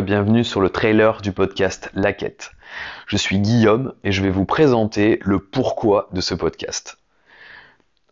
bienvenue 0.00 0.44
sur 0.44 0.62
le 0.62 0.70
trailer 0.70 1.20
du 1.20 1.32
podcast 1.32 1.90
La 1.94 2.14
Quête. 2.14 2.52
Je 3.06 3.18
suis 3.18 3.38
Guillaume 3.38 3.92
et 4.02 4.12
je 4.12 4.22
vais 4.22 4.30
vous 4.30 4.46
présenter 4.46 5.18
le 5.22 5.38
pourquoi 5.38 6.08
de 6.12 6.22
ce 6.22 6.34
podcast. 6.34 6.96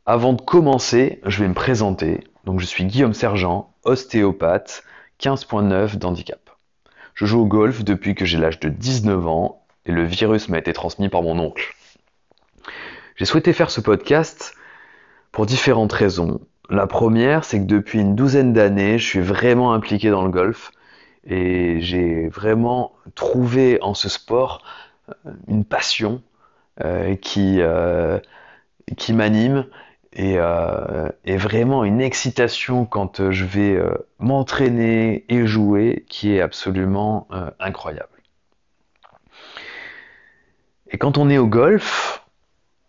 Avant 0.05 0.35
de 0.35 0.43
commencer, 0.43 1.21
je 1.25 1.43
vais 1.43 1.49
me 1.49 1.55
présenter. 1.55 2.25
Donc 2.45 2.61
je 2.61 2.67
suis 2.67 2.85
Guillaume 2.85 3.15
Sergent, 3.15 3.73
ostéopathe, 3.85 4.85
15.9 5.21 5.97
d'handicap. 5.97 6.51
Je 7.15 7.25
joue 7.25 7.41
au 7.41 7.47
golf 7.47 7.85
depuis 7.85 8.15
que 8.15 8.27
j'ai 8.27 8.37
l'âge 8.37 8.61
de 8.61 8.69
19 8.69 9.27
ans 9.27 9.63
et 9.87 9.93
le 9.93 10.05
virus 10.05 10.51
m'a 10.51 10.59
été 10.59 10.75
transmis 10.75 11.09
par 11.09 11.23
mon 11.23 11.39
oncle. 11.39 11.75
J'ai 13.17 13.25
souhaité 13.25 13.55
faire 13.55 13.71
ce 13.71 13.81
podcast 13.81 14.55
pour 15.33 15.47
différentes 15.47 15.93
raisons. 15.93 16.41
La 16.69 16.87
première, 16.87 17.45
c'est 17.45 17.61
que 17.61 17.67
depuis 17.67 18.01
une 18.01 18.15
douzaine 18.15 18.53
d'années, 18.53 18.99
je 18.99 19.07
suis 19.07 19.21
vraiment 19.21 19.73
impliqué 19.73 20.11
dans 20.11 20.23
le 20.23 20.31
golf 20.31 20.71
et 21.29 21.81
j'ai 21.81 22.29
vraiment 22.29 22.93
trouvé 23.15 23.79
en 23.83 23.95
ce 23.95 24.09
sport 24.09 24.65
euh, 25.09 25.33
une 25.47 25.65
passion 25.65 26.23
euh, 26.81 27.15
qui, 27.17 27.61
euh, 27.61 28.19
qui 28.97 29.13
m'anime 29.13 29.67
et, 30.15 30.39
et, 31.25 31.37
vraiment 31.37 31.85
une 31.85 32.01
excitation 32.01 32.87
quand 32.87 33.31
je 33.31 33.45
vais 33.45 33.79
m'entraîner 34.19 35.25
et 35.29 35.47
jouer 35.47 36.07
qui 36.09 36.35
est 36.35 36.41
absolument 36.41 37.29
incroyable. 37.61 38.09
Et 40.91 40.99
quand 40.99 41.19
on 41.19 41.29
est 41.29 41.39
au 41.39 41.47
golf, 41.47 42.25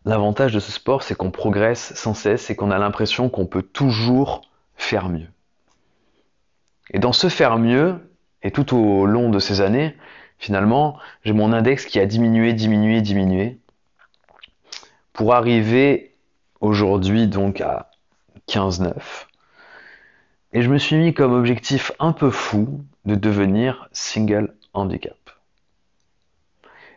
l'avantage 0.05 0.53
de 0.53 0.59
ce 0.59 0.71
sport, 0.71 1.03
c'est 1.03 1.13
qu'on 1.13 1.29
progresse 1.29 1.93
sans 1.93 2.15
cesse 2.15 2.49
et 2.49 2.55
qu'on 2.55 2.71
a 2.71 2.79
l'impression 2.79 3.29
qu'on 3.29 3.46
peut 3.46 3.63
toujours 3.63 4.41
faire 4.76 5.09
mieux. 5.09 5.29
Et 6.91 6.99
dans 6.99 7.13
ce 7.13 7.27
faire 7.27 7.59
mieux, 7.59 8.09
et 8.43 8.51
tout 8.51 8.76
au 8.76 9.05
long 9.05 9.29
de 9.29 9.40
ces 9.40 9.62
années, 9.62 9.95
finalement, 10.37 10.98
j'ai 11.23 11.34
mon 11.34 11.54
index 11.54 11.85
qui 11.85 11.99
a 11.99 12.05
diminué, 12.05 12.54
diminué, 12.54 13.01
diminué, 13.01 13.59
pour 15.13 15.34
arriver 15.34 16.15
aujourd'hui 16.62 17.27
donc 17.27 17.62
à 17.62 17.90
15,9. 18.48 18.93
Et 20.54 20.62
je 20.62 20.70
me 20.70 20.77
suis 20.77 20.96
mis 20.96 21.13
comme 21.13 21.34
objectif 21.34 21.91
un 21.99 22.12
peu 22.12 22.31
fou 22.31 22.81
de 23.05 23.15
devenir 23.15 23.87
single 23.91 24.53
handicap. 24.74 25.18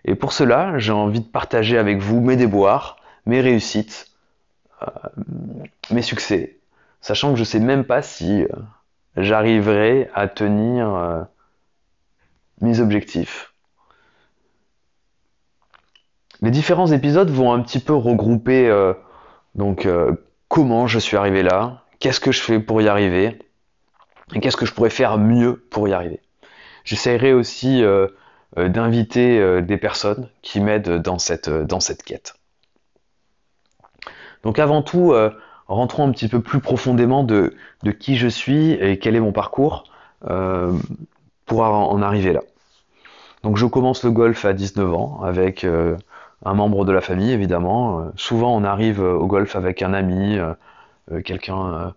Et 0.05 0.15
pour 0.15 0.33
cela, 0.33 0.79
j'ai 0.79 0.93
envie 0.93 1.21
de 1.21 1.27
partager 1.27 1.79
avec 1.79 1.99
vous 1.99 2.21
mes 2.21 2.37
déboires, 2.37 2.97
mes 3.27 3.41
réussites, 3.41 4.11
euh, 4.83 4.87
mes 5.91 6.03
succès, 6.03 6.59
sachant 7.01 7.33
que 7.33 7.39
je 7.39 7.45
sais 7.45 7.61
même 7.61 7.85
pas 7.85 8.03
si 8.03 8.43
euh, 8.43 8.49
j'arriverai 9.17 10.11
à 10.15 10.29
tenir 10.29 10.95
euh, 10.95 11.23
mes 12.61 12.81
objectifs. 12.81 13.53
Les 16.41 16.51
différents 16.51 16.91
épisodes 16.91 17.31
vont 17.31 17.53
un 17.53 17.61
petit 17.61 17.79
peu 17.79 17.95
regrouper 17.95 18.69
donc 19.55 19.87
comment 20.49 20.89
je 20.89 20.99
suis 20.99 21.17
arrivé 21.17 21.45
là, 21.45 21.85
qu'est-ce 22.01 22.19
que 22.19 22.33
je 22.33 22.41
fais 22.41 22.59
pour 22.59 22.83
y 22.83 22.89
arriver, 22.89 23.39
et 24.35 24.41
qu'est-ce 24.41 24.57
que 24.57 24.67
je 24.67 24.75
pourrais 24.75 24.91
faire 24.91 25.19
mieux 25.19 25.65
pour 25.71 25.87
y 25.87 25.93
arriver. 25.93 26.21
J'essaierai 26.85 27.33
aussi 27.33 27.85
euh, 28.59 28.69
d'inviter 28.69 29.39
euh, 29.41 29.63
des 29.63 29.79
personnes 29.79 30.29
qui 30.43 30.61
m'aident 30.61 31.01
dans 31.01 31.19
cette, 31.19 31.49
euh, 31.49 31.65
dans 31.65 31.81
cette 31.81 32.03
quête. 32.03 32.35
Donc 34.43 34.59
avant 34.59 34.83
tout, 34.83 35.15
rentrons 35.69 36.07
un 36.07 36.13
petit 36.13 36.29
peu 36.29 36.41
plus 36.41 36.61
profondément 36.61 37.25
de, 37.25 37.55
qui 37.99 38.17
je 38.17 38.29
suis 38.29 38.73
et 38.73 38.99
quel 38.99 39.17
est 39.17 39.21
mon 39.21 39.33
parcours 39.33 39.85
pour 41.47 41.63
en 41.63 42.03
arriver 42.03 42.33
là. 42.33 42.41
Donc 43.43 43.57
je 43.57 43.67
commence 43.67 44.05
le 44.05 44.13
golf 44.13 44.45
à 44.45 44.53
19 44.53 44.95
ans 44.95 45.21
avec 45.25 45.67
un 46.45 46.55
membre 46.55 46.85
de 46.85 46.93
la 46.93 47.01
famille 47.01 47.33
évidemment. 47.33 48.13
souvent 48.17 48.55
on 48.55 48.63
arrive 48.63 49.01
au 49.01 49.27
golf 49.27 49.57
avec 49.57 49.83
un 49.83 49.95
ami, 49.95 50.39
quelqu'un 51.25 51.93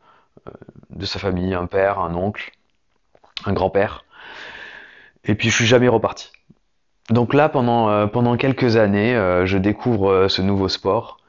de 0.89 1.05
sa 1.05 1.19
famille, 1.19 1.53
un 1.53 1.67
père, 1.67 1.99
un 1.99 2.15
oncle, 2.15 2.51
un 3.45 3.53
grand-père. 3.53 4.05
Et 5.25 5.35
puis 5.35 5.49
je 5.49 5.55
suis 5.55 5.65
jamais 5.65 5.87
reparti. 5.87 6.31
Donc 7.09 7.33
là, 7.33 7.49
pendant, 7.49 7.89
euh, 7.89 8.35
quelques 8.35 8.77
années, 8.77 9.15
euh, 9.15 9.45
je 9.45 9.57
découvre 9.57 10.11
euh, 10.11 10.27
ce 10.27 10.41
nouveau 10.41 10.67
sport. 10.67 11.19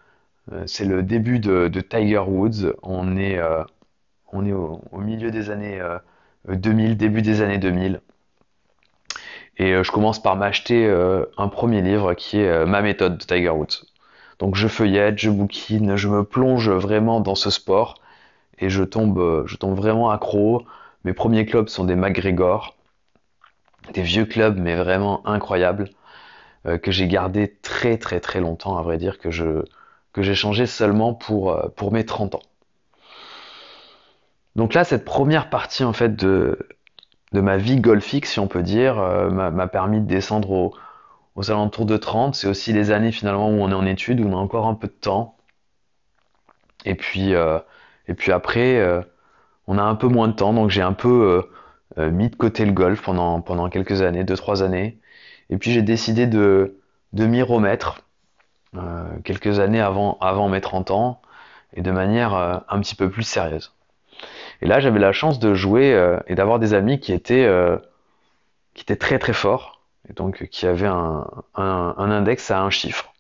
C'est 0.66 0.84
le 0.84 1.02
début 1.02 1.38
de, 1.38 1.68
Tiger 1.80 2.18
Woods. 2.18 2.74
On 2.82 3.16
est, 3.16 3.40
on 4.32 4.46
est 4.46 4.52
au, 4.52 4.80
milieu 4.98 5.30
des 5.30 5.50
années 5.50 5.80
2000, 6.48 6.96
début 6.96 7.22
des 7.22 7.42
années 7.42 7.58
2000. 7.58 8.00
Et 9.58 9.82
je 9.82 9.90
commence 9.90 10.22
par 10.22 10.36
m'acheter 10.36 10.88
un 11.36 11.48
premier 11.48 11.82
livre 11.82 12.14
qui 12.14 12.38
est 12.38 12.66
Ma 12.66 12.82
méthode 12.82 13.18
de 13.18 13.24
Tiger 13.24 13.50
Woods. 13.50 13.86
Donc 14.38 14.54
je 14.54 14.68
feuillette, 14.68 15.18
je 15.18 15.30
bouquine, 15.30 15.96
je 15.96 16.08
me 16.08 16.22
plonge 16.22 16.70
vraiment 16.70 17.20
dans 17.20 17.34
ce 17.34 17.50
sport 17.50 17.94
et 18.58 18.68
je 18.68 18.84
tombe, 18.84 19.44
je 19.46 19.56
tombe 19.56 19.76
vraiment 19.76 20.10
accro. 20.10 20.64
Mes 21.04 21.12
premiers 21.12 21.46
clubs 21.46 21.68
sont 21.68 21.84
des 21.84 21.96
McGregor 21.96 22.76
des 23.92 24.02
vieux 24.02 24.26
clubs, 24.26 24.58
mais 24.58 24.76
vraiment 24.76 25.26
incroyables, 25.26 25.88
euh, 26.66 26.78
que 26.78 26.90
j'ai 26.90 27.08
gardé 27.08 27.56
très 27.62 27.98
très 27.98 28.20
très 28.20 28.40
longtemps, 28.40 28.78
à 28.78 28.82
vrai 28.82 28.98
dire, 28.98 29.18
que 29.18 29.30
je 29.30 29.64
que 30.16 30.22
j'ai 30.22 30.34
changé 30.34 30.66
seulement 30.66 31.12
pour, 31.14 31.52
euh, 31.52 31.68
pour 31.76 31.92
mes 31.92 32.04
30 32.04 32.34
ans. 32.34 32.42
Donc 34.56 34.72
là, 34.72 34.82
cette 34.82 35.04
première 35.04 35.50
partie 35.50 35.84
en 35.84 35.92
fait 35.92 36.16
de, 36.16 36.58
de 37.32 37.40
ma 37.42 37.58
vie 37.58 37.78
golfique, 37.78 38.24
si 38.24 38.40
on 38.40 38.48
peut 38.48 38.62
dire, 38.62 38.98
euh, 38.98 39.28
m'a 39.28 39.66
permis 39.68 40.00
de 40.00 40.06
descendre 40.06 40.50
aux, 40.50 40.74
aux 41.34 41.50
alentours 41.50 41.84
de 41.84 41.98
30. 41.98 42.34
C'est 42.34 42.48
aussi 42.48 42.72
les 42.72 42.90
années 42.90 43.12
finalement 43.12 43.50
où 43.50 43.60
on 43.60 43.70
est 43.70 43.74
en 43.74 43.84
études, 43.84 44.20
où 44.20 44.26
on 44.26 44.32
a 44.32 44.40
encore 44.40 44.66
un 44.66 44.74
peu 44.74 44.86
de 44.88 44.92
temps. 44.92 45.36
Et 46.86 46.94
puis, 46.94 47.32
et 47.32 48.14
puis 48.14 48.30
après, 48.30 48.80
on 49.66 49.76
a 49.76 49.82
un 49.82 49.96
peu 49.96 50.06
moins 50.06 50.28
de 50.28 50.34
temps, 50.34 50.52
donc 50.52 50.70
j'ai 50.70 50.82
un 50.82 50.92
peu 50.92 51.42
euh, 51.98 52.10
mis 52.10 52.28
de 52.28 52.36
côté 52.36 52.64
le 52.64 52.72
golf 52.72 53.02
pendant, 53.02 53.40
pendant 53.40 53.68
quelques 53.70 54.02
années, 54.02 54.24
deux, 54.24 54.36
trois 54.36 54.62
années. 54.62 54.98
Et 55.50 55.56
puis 55.58 55.72
j'ai 55.72 55.82
décidé 55.82 56.26
de, 56.26 56.80
de 57.12 57.26
m'y 57.26 57.42
remettre 57.42 58.00
euh, 58.00 58.02
quelques 59.24 59.60
années 59.60 59.80
avant, 59.80 60.18
avant 60.20 60.48
mes 60.48 60.60
30 60.60 60.90
ans 60.90 61.20
et 61.74 61.82
de 61.82 61.90
manière 61.90 62.34
euh, 62.34 62.56
un 62.68 62.80
petit 62.80 62.94
peu 62.94 63.10
plus 63.10 63.22
sérieuse. 63.22 63.72
Et 64.62 64.66
là, 64.66 64.80
j'avais 64.80 64.98
la 64.98 65.12
chance 65.12 65.38
de 65.38 65.54
jouer 65.54 66.16
et 66.26 66.34
d'avoir 66.34 66.58
des 66.58 66.72
amis 66.72 66.98
qui 66.98 67.12
étaient, 67.12 67.46
qui 68.72 68.82
étaient 68.82 68.96
très 68.96 69.18
très 69.18 69.34
forts 69.34 69.82
et 70.08 70.14
donc 70.14 70.48
qui 70.50 70.66
avaient 70.66 70.86
un, 70.86 71.26
index 71.54 72.50
à 72.50 72.62
un 72.62 72.70
chiffre. 72.70 73.12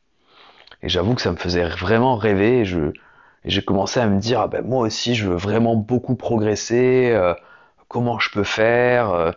Et 0.82 0.88
j'avoue 0.88 1.14
que 1.14 1.20
ça 1.20 1.32
me 1.32 1.36
faisait 1.36 1.68
vraiment 1.68 2.16
rêver 2.16 2.60
et 2.60 2.64
je, 2.64 2.90
j'ai 3.44 3.62
commencé 3.62 4.00
à 4.00 4.06
me 4.06 4.18
dire 4.18 4.40
ah 4.40 4.48
ben 4.48 4.64
moi 4.64 4.86
aussi 4.86 5.14
je 5.14 5.28
veux 5.28 5.36
vraiment 5.36 5.76
beaucoup 5.76 6.14
progresser 6.14 7.14
comment 7.88 8.18
je 8.18 8.30
peux 8.30 8.44
faire, 8.44 9.10
euh, 9.10 9.32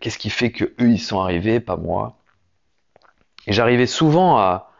qu'est-ce 0.00 0.18
qui 0.18 0.30
fait 0.30 0.50
que 0.50 0.64
eux 0.64 0.90
ils 0.90 1.00
sont 1.00 1.20
arrivés, 1.20 1.60
pas 1.60 1.76
moi. 1.76 2.16
Et 3.46 3.52
j'arrivais 3.52 3.86
souvent 3.86 4.38
à, 4.38 4.71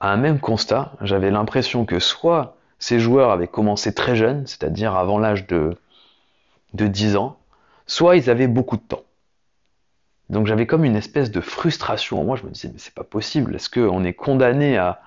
un 0.00 0.16
même 0.16 0.40
constat. 0.40 0.92
J'avais 1.00 1.30
l'impression 1.30 1.84
que 1.84 1.98
soit 1.98 2.56
ces 2.78 3.00
joueurs 3.00 3.30
avaient 3.30 3.48
commencé 3.48 3.92
très 3.94 4.16
jeunes, 4.16 4.46
c'est-à-dire 4.46 4.94
avant 4.94 5.18
l'âge 5.18 5.46
de, 5.46 5.76
de 6.74 6.86
10 6.86 7.16
ans, 7.16 7.38
soit 7.86 8.16
ils 8.16 8.30
avaient 8.30 8.48
beaucoup 8.48 8.76
de 8.76 8.82
temps. 8.82 9.02
Donc 10.30 10.46
j'avais 10.46 10.66
comme 10.66 10.84
une 10.84 10.96
espèce 10.96 11.30
de 11.30 11.40
frustration. 11.40 12.22
Moi, 12.24 12.36
je 12.36 12.44
me 12.44 12.50
disais, 12.50 12.68
mais 12.72 12.78
c'est 12.78 12.94
pas 12.94 13.04
possible. 13.04 13.56
Est-ce 13.56 13.70
qu'on 13.70 14.04
est 14.04 14.12
condamné 14.12 14.76
à, 14.76 15.00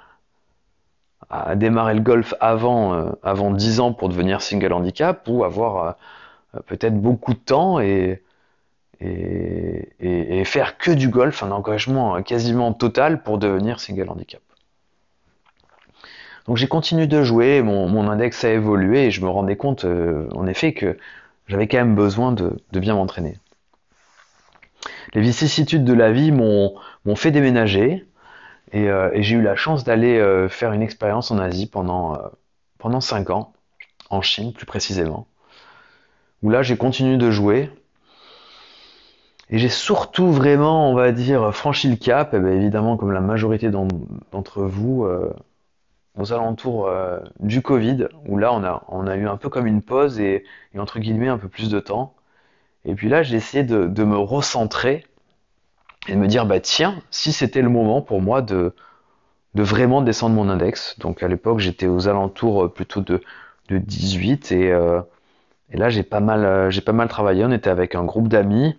à 1.30 1.56
démarrer 1.56 1.94
le 1.94 2.02
golf 2.02 2.34
avant, 2.40 2.94
euh, 2.94 3.12
avant 3.24 3.52
10 3.52 3.80
ans 3.80 3.94
pour 3.94 4.10
devenir 4.10 4.42
single 4.42 4.74
handicap 4.74 5.24
ou 5.28 5.44
avoir 5.44 5.86
euh, 5.86 5.92
euh, 6.56 6.60
peut-être 6.66 7.00
beaucoup 7.00 7.34
de 7.34 7.40
temps 7.40 7.80
et, 7.80 8.22
et, 9.00 10.44
faire 10.46 10.78
que 10.78 10.92
du 10.92 11.08
golf, 11.08 11.44
un 11.44 11.52
engagement 11.52 12.22
quasiment 12.24 12.74
total 12.74 13.24
pour 13.24 13.38
devenir 13.38 13.80
single 13.80 14.10
handicap? 14.10 14.42
Donc 16.48 16.58
j'ai 16.58 16.68
continué 16.68 17.08
de 17.08 17.24
jouer, 17.24 17.62
mon, 17.62 18.10
index 18.10 18.44
a 18.44 18.50
évolué 18.50 19.06
et 19.06 19.12
je 19.12 19.22
me 19.22 19.30
rendais 19.30 19.56
compte 19.56 19.86
euh, 19.86 20.28
en 20.34 20.48
effet 20.48 20.74
que 20.74 20.98
j'avais 21.48 21.68
quand 21.68 21.78
même 21.78 21.96
besoin 21.96 22.32
de, 22.32 22.58
bien 22.72 22.96
m'entraîner. 22.96 23.38
Les 25.14 25.22
vicissitudes 25.22 25.84
de 25.84 25.94
la 25.94 26.12
vie 26.12 26.32
m'ont 26.32 26.76
fait 27.16 27.32
déménager 27.32 28.06
et, 28.72 28.90
euh, 28.90 29.10
j'ai 29.16 29.36
eu 29.36 29.42
la 29.42 29.56
chance 29.56 29.84
d'aller 29.84 30.48
faire 30.50 30.72
une 30.72 30.82
expérience 30.82 31.32
en 31.32 31.38
Asie 31.38 31.68
pendant, 31.68 32.18
pendant 32.78 33.02
5 33.02 33.30
ans, 33.30 33.54
en 34.10 34.22
Chine 34.22 34.54
plus 34.54 34.66
précisément 34.66 35.28
où 36.42 36.50
là 36.50 36.62
j'ai 36.64 36.78
continué 36.78 37.18
de 37.18 37.32
jouer. 37.32 37.70
Et 39.50 39.58
j'ai 39.58 39.70
surtout 39.70 40.32
vraiment, 40.32 40.90
on 40.90 40.96
va 40.96 41.12
dire, 41.12 41.54
franchi 41.54 41.90
le 41.90 41.98
cap, 41.98 42.34
et 42.34 42.40
bien 42.40 42.54
évidemment 42.54 42.96
comme 42.96 43.12
la 43.12 43.20
majorité 43.20 43.70
d'entre 43.70 44.62
vous, 44.64 45.04
euh, 45.04 45.34
aux 46.18 46.34
alentours 46.34 46.88
euh, 46.88 47.20
du 47.40 47.62
Covid, 47.62 48.08
où 48.28 48.38
là 48.38 48.54
on 48.54 48.64
a, 48.64 48.84
on 48.90 49.08
a 49.08 49.16
eu 49.16 49.28
un 49.28 49.38
peu 49.38 49.50
comme 49.50 49.68
une 49.68 49.82
pause 49.82 50.20
et, 50.20 50.44
entre 50.78 51.00
guillemets 51.00 51.30
un 51.30 51.38
peu 51.38 51.48
plus 51.48 51.70
de 51.70 51.80
temps. 51.80 52.14
Et 52.86 52.96
puis 52.96 53.10
là, 53.10 53.24
j'ai 53.24 53.38
essayé 53.38 53.64
de, 53.64 53.86
de, 53.86 54.04
me 54.04 54.18
recentrer 54.18 55.06
et 56.08 56.14
de 56.14 56.18
me 56.18 56.28
dire, 56.28 56.46
bah 56.46 56.60
tiens, 56.60 57.02
si 57.12 57.32
c'était 57.32 57.62
le 57.62 57.70
moment 57.70 58.02
pour 58.02 58.22
moi 58.22 58.42
de, 58.42 58.74
de 59.56 59.64
vraiment 59.64 60.02
descendre 60.02 60.36
mon 60.36 60.50
index. 60.50 60.98
Donc 61.00 61.24
à 61.24 61.28
l'époque, 61.28 61.60
j'étais 61.60 61.88
aux 61.88 62.08
alentours 62.08 62.66
euh, 62.66 62.70
plutôt 62.70 63.02
de, 63.02 63.22
de 63.70 63.78
18 63.78 64.52
et, 64.52 64.72
euh, 64.72 65.02
et 65.72 65.78
là, 65.78 65.90
j'ai 65.90 66.04
pas 66.04 66.20
mal, 66.20 66.72
j'ai 66.72 66.82
pas 66.82 66.94
mal 66.94 67.08
travaillé. 67.08 67.46
On 67.46 67.52
était 67.52 67.70
avec 67.70 67.96
un 67.96 68.04
groupe 68.04 68.28
d'amis 68.28 68.78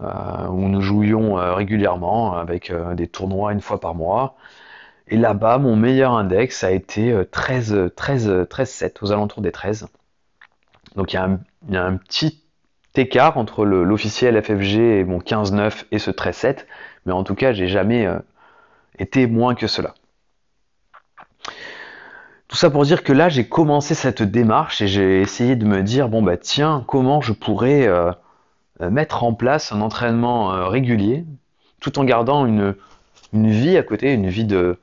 où 0.00 0.68
nous 0.68 0.82
jouions 0.82 1.36
régulièrement 1.54 2.36
avec 2.36 2.70
des 2.94 3.06
tournois 3.06 3.52
une 3.54 3.62
fois 3.62 3.80
par 3.80 3.94
mois. 3.94 4.36
Et 5.08 5.16
là-bas, 5.16 5.58
mon 5.58 5.76
meilleur 5.76 6.12
index 6.12 6.64
a 6.64 6.70
été 6.70 7.14
13, 7.30 7.90
13, 7.94 8.46
13, 8.48 8.70
7, 8.70 9.02
aux 9.02 9.12
alentours 9.12 9.42
des 9.42 9.52
13. 9.52 9.88
Donc 10.96 11.12
il 11.12 11.16
y 11.16 11.76
a 11.76 11.84
un, 11.84 11.96
petit 11.96 12.42
écart 12.94 13.36
entre 13.36 13.64
l'officiel 13.64 14.40
FFG 14.40 14.78
et 14.78 15.04
mon 15.04 15.18
15-9 15.18 15.84
et 15.90 15.98
ce 15.98 16.10
13-7, 16.10 16.66
mais 17.06 17.12
en 17.12 17.24
tout 17.24 17.34
cas, 17.34 17.52
j'ai 17.52 17.66
jamais 17.66 18.06
euh, 18.06 18.18
été 18.98 19.26
moins 19.26 19.54
que 19.54 19.66
cela. 19.66 19.94
Tout 22.46 22.56
ça 22.56 22.70
pour 22.70 22.84
dire 22.84 23.02
que 23.02 23.12
là, 23.12 23.28
j'ai 23.28 23.48
commencé 23.48 23.94
cette 23.94 24.22
démarche 24.22 24.80
et 24.80 24.86
j'ai 24.86 25.20
essayé 25.20 25.56
de 25.56 25.64
me 25.64 25.82
dire, 25.82 26.08
bon 26.08 26.22
bah 26.22 26.36
tiens, 26.36 26.84
comment 26.86 27.20
je 27.20 27.32
pourrais 27.32 27.88
euh, 27.88 28.12
mettre 28.80 29.24
en 29.24 29.34
place 29.34 29.72
un 29.72 29.80
entraînement 29.80 30.52
euh, 30.52 30.68
régulier, 30.68 31.24
tout 31.80 31.98
en 31.98 32.04
gardant 32.04 32.46
une, 32.46 32.76
une 33.32 33.50
vie 33.50 33.76
à 33.76 33.82
côté, 33.82 34.12
une 34.12 34.28
vie 34.28 34.44
de 34.44 34.78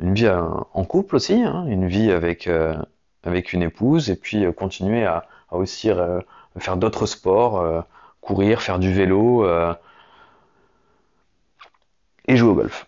une 0.00 0.14
vie 0.14 0.28
en 0.28 0.84
couple 0.84 1.16
aussi, 1.16 1.42
hein, 1.42 1.64
une 1.66 1.86
vie 1.86 2.10
avec, 2.10 2.48
avec 3.24 3.52
une 3.52 3.62
épouse, 3.62 4.10
et 4.10 4.16
puis 4.16 4.44
continuer 4.54 5.04
à, 5.04 5.26
aussi 5.50 5.90
faire 6.58 6.76
d'autres 6.76 7.06
sports, 7.06 7.60
euh, 7.60 7.80
courir, 8.20 8.62
faire 8.62 8.78
du 8.78 8.92
vélo 8.92 9.44
euh, 9.44 9.74
et 12.26 12.36
jouer 12.36 12.50
au 12.50 12.54
golf. 12.54 12.86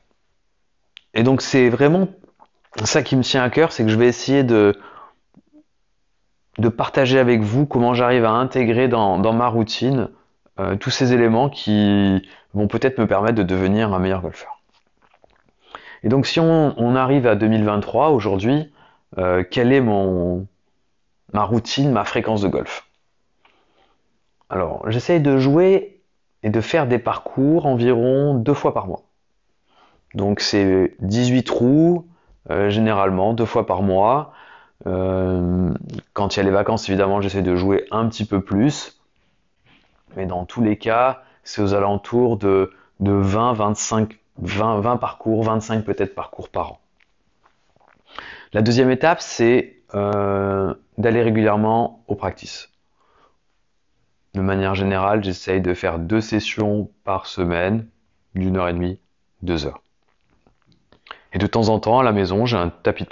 Et 1.15 1.23
donc 1.23 1.43
c'est 1.43 1.69
vraiment 1.69 2.09
ça 2.85 3.03
qui 3.03 3.17
me 3.17 3.23
tient 3.23 3.43
à 3.43 3.51
cœur, 3.51 3.73
c'est 3.73 3.85
que 3.85 3.91
je 3.91 3.97
vais 3.97 4.07
essayer 4.07 4.45
de, 4.45 4.79
de 6.59 6.69
partager 6.69 7.19
avec 7.19 7.41
vous 7.41 7.67
comment 7.67 7.95
j'arrive 7.95 8.25
à 8.25 8.31
intégrer 8.31 8.89
dans, 8.89 9.33
ma 9.33 9.49
routine 9.49 10.09
euh, 10.59 10.77
tous 10.77 10.91
ces 10.91 11.13
éléments 11.13 11.49
qui 11.49 12.29
vont 12.55 12.69
peut-être 12.69 12.99
me 12.99 13.07
permettre 13.07 13.37
de 13.37 13.43
devenir 13.43 13.93
un 13.93 13.99
meilleur 13.99 14.23
golfeur. 14.23 14.60
Et 16.03 16.09
donc 16.09 16.27
si 16.27 16.41
on, 16.41 16.95
arrive 16.97 17.27
à 17.27 17.35
2023 17.35 18.11
aujourd'hui, 18.11 18.73
quelle 19.51 19.73
est 19.73 19.81
mon 19.81 20.47
ma 21.33 21.45
routine, 21.45 21.93
ma 21.93 22.05
fréquence 22.05 22.43
de 22.43 22.49
golf? 22.49 22.87
Alors, 24.49 24.91
j'essaye 24.91 25.21
de 25.21 25.39
jouer 25.39 26.01
et 26.43 26.51
de 26.51 26.61
faire 26.61 26.87
des 26.87 26.99
parcours 26.99 27.67
environ 27.67 28.35
deux 28.35 28.55
fois 28.55 28.75
par 28.75 28.87
mois. 28.87 29.03
Donc 30.15 30.41
c'est 30.41 30.97
18 31.01 31.45
trous, 31.45 32.09
euh, 32.51 32.71
généralement, 32.71 33.33
deux 33.33 33.45
fois 33.45 33.67
par 33.67 33.83
mois. 33.83 34.33
Euh, 34.87 35.71
quand 36.15 36.35
il 36.35 36.39
y 36.39 36.41
a 36.41 36.45
les 36.45 36.51
vacances, 36.51 36.89
évidemment, 36.89 37.21
j'essaie 37.21 37.43
de 37.43 37.55
jouer 37.55 37.87
un 37.91 38.09
petit 38.09 38.25
peu 38.25 38.41
plus. 38.41 39.01
Mais 40.17 40.27
dans 40.27 40.45
tous 40.45 40.63
les 40.63 40.77
cas, 40.77 41.23
c'est 41.45 41.63
aux 41.63 41.75
alentours 41.75 42.37
de, 42.37 42.73
20, 42.99 43.53
25, 43.53 44.19
20, 44.41 44.81
20 44.81 44.97
parcours, 44.97 45.45
25 45.45 45.85
peut-être 45.85 46.15
parcours 46.15 46.49
par 46.49 46.73
an. 46.73 46.81
La 48.53 48.63
deuxième 48.63 48.91
étape, 48.91 49.21
c'est 49.21 49.77
euh, 49.95 50.75
d'aller 50.99 51.23
régulièrement 51.23 52.03
au 52.09 52.15
practice. 52.15 52.71
De 54.35 54.41
manière 54.41 54.75
générale, 54.75 55.23
j'essaye 55.25 55.61
de 55.61 55.75
faire 55.75 55.99
deux 55.99 56.21
sessions 56.21 56.91
par 57.05 57.27
semaine, 57.27 57.87
d'une 58.35 58.57
heure 58.57 58.69
et 58.69 58.73
demie, 58.73 58.99
deux 59.43 59.67
heures. 59.67 59.83
Et 61.33 61.39
de 61.39 61.47
temps 61.47 61.69
en 61.69 61.79
temps, 61.79 62.01
à 62.01 62.03
la 62.03 62.13
maison, 62.13 62.47
j'ai 62.47 62.57
un 62.57 62.71
tapis 62.71 63.07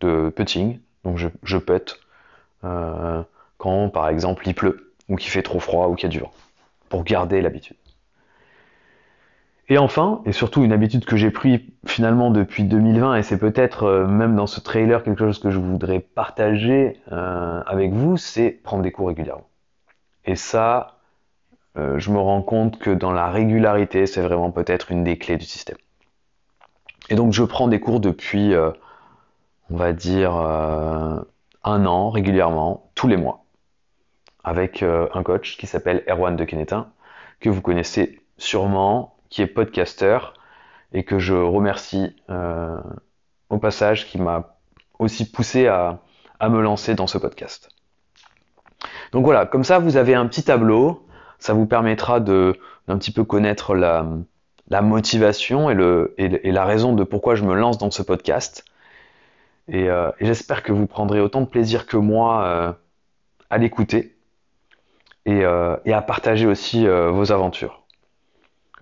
de, 0.00 0.30
putting, 0.30 0.78
donc 1.04 1.18
je, 1.18 1.28
je 1.42 1.58
putte 1.58 2.00
euh, 2.64 3.22
quand, 3.58 3.88
par 3.88 4.08
exemple, 4.08 4.46
il 4.46 4.54
pleut, 4.54 4.92
ou 5.08 5.16
qu'il 5.16 5.30
fait 5.30 5.42
trop 5.42 5.60
froid, 5.60 5.88
ou 5.88 5.94
qu'il 5.94 6.04
y 6.04 6.06
a 6.06 6.10
du 6.10 6.20
vent, 6.20 6.32
pour 6.88 7.04
garder 7.04 7.40
l'habitude. 7.40 7.76
Et 9.68 9.78
enfin, 9.78 10.22
et 10.26 10.32
surtout 10.32 10.64
une 10.64 10.72
habitude 10.72 11.04
que 11.04 11.16
j'ai 11.16 11.30
pris 11.30 11.72
finalement 11.86 12.30
depuis 12.30 12.64
2020, 12.64 13.16
et 13.16 13.22
c'est 13.22 13.38
peut-être 13.38 13.84
euh, 13.84 14.06
même 14.06 14.34
dans 14.34 14.46
ce 14.46 14.60
trailer 14.60 15.02
quelque 15.04 15.24
chose 15.24 15.38
que 15.38 15.50
je 15.50 15.58
voudrais 15.58 16.00
partager 16.00 17.00
euh, 17.12 17.62
avec 17.66 17.92
vous, 17.92 18.16
c'est 18.16 18.50
prendre 18.50 18.82
des 18.82 18.90
cours 18.90 19.08
régulièrement. 19.08 19.48
Et 20.24 20.34
ça, 20.34 20.98
euh, 21.78 21.98
je 21.98 22.10
me 22.10 22.18
rends 22.18 22.42
compte 22.42 22.78
que 22.78 22.90
dans 22.90 23.12
la 23.12 23.30
régularité, 23.30 24.06
c'est 24.06 24.20
vraiment 24.20 24.50
peut-être 24.50 24.90
une 24.90 25.04
des 25.04 25.16
clés 25.16 25.36
du 25.36 25.44
système. 25.44 25.78
Et 27.08 27.14
donc 27.14 27.32
je 27.32 27.44
prends 27.44 27.68
des 27.68 27.80
cours 27.80 28.00
depuis, 28.00 28.54
on 29.70 29.76
va 29.76 29.92
dire, 29.92 30.32
un 30.36 31.86
an 31.86 32.10
régulièrement, 32.10 32.90
tous 32.94 33.08
les 33.08 33.16
mois, 33.16 33.44
avec 34.44 34.82
un 34.82 35.22
coach 35.24 35.56
qui 35.58 35.66
s'appelle 35.66 36.04
Erwan 36.08 36.36
de 36.36 36.44
Kenetin, 36.44 36.90
que 37.40 37.50
vous 37.50 37.60
connaissez 37.60 38.20
sûrement, 38.38 39.11
qui 39.32 39.42
est 39.42 39.46
podcasteur, 39.46 40.34
et 40.92 41.04
que 41.04 41.18
je 41.18 41.34
remercie 41.34 42.14
au 43.48 43.58
passage, 43.58 44.06
qui 44.06 44.18
m'a 44.18 44.56
aussi 44.98 45.30
poussé 45.30 45.66
à 45.66 45.98
me 46.42 46.60
lancer 46.60 46.94
dans 46.94 47.06
ce 47.06 47.16
podcast. 47.18 47.70
Donc 49.12 49.24
voilà, 49.24 49.46
comme 49.46 49.64
ça 49.64 49.78
vous 49.78 49.96
avez 49.96 50.14
un 50.14 50.26
petit 50.26 50.42
tableau, 50.42 51.06
ça 51.38 51.52
vous 51.54 51.66
permettra 51.66 52.20
de 52.20 52.58
d'un 52.88 52.98
petit 52.98 53.12
peu 53.12 53.22
connaître 53.22 53.74
la, 53.74 54.04
motivation 54.82 55.70
et, 55.70 56.50
la 56.50 56.64
raison 56.64 56.94
de 56.94 57.04
pourquoi 57.04 57.34
je 57.36 57.44
me 57.44 57.54
lance 57.54 57.78
dans 57.78 57.90
ce 57.90 58.02
podcast. 58.02 58.64
Et, 59.68 59.88
euh, 59.88 60.10
j'espère 60.20 60.62
que 60.62 60.72
vous 60.72 60.86
prendrez 60.86 61.20
autant 61.20 61.42
de 61.42 61.46
plaisir 61.46 61.86
que 61.86 61.96
moi 61.96 62.44
euh, 62.44 62.72
à 63.50 63.58
l'écouter 63.58 64.16
euh, 65.28 65.76
et, 65.84 65.92
à 65.92 66.02
partager 66.02 66.46
aussi 66.46 66.86
vos 66.86 67.30
aventures. 67.30 67.81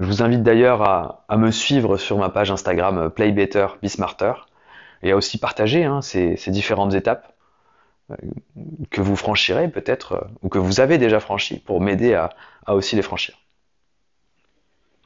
Je 0.00 0.06
vous 0.06 0.22
invite 0.22 0.42
d'ailleurs 0.42 0.82
à, 0.82 1.24
à, 1.28 1.36
me 1.36 1.50
suivre 1.50 1.98
sur 1.98 2.16
ma 2.16 2.30
page 2.30 2.50
Instagram 2.50 3.10
Play 3.10 3.32
Better, 3.32 3.66
et 5.02 5.12
à 5.12 5.16
aussi 5.16 5.38
partager 5.38 5.84
hein, 5.84 6.00
ces, 6.00 6.36
différentes 6.48 6.94
étapes 6.94 7.34
que 8.90 9.00
vous 9.00 9.14
franchirez 9.14 9.68
peut-être, 9.68 10.12
euh, 10.12 10.28
ou 10.42 10.48
que 10.48 10.58
vous 10.58 10.80
avez 10.80 10.98
déjà 10.98 11.20
franchi, 11.20 11.58
pour 11.60 11.80
m'aider 11.80 12.14
à, 12.14 12.30
aussi 12.68 12.96
les 12.96 13.02
franchir. 13.02 13.36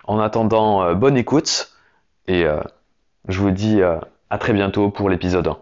En 0.05 0.19
attendant, 0.21 0.83
euh, 0.83 0.95
bonne 0.95 1.17
écoute, 1.17 1.73
et 2.27 2.45
euh, 2.45 2.61
je 3.29 3.41
vous 3.41 3.51
dis 3.51 3.83
à 3.83 4.39
très 4.39 4.53
bientôt 4.53 4.91
pour 4.91 5.11
l'épisode 5.11 5.49
1. 5.49 5.59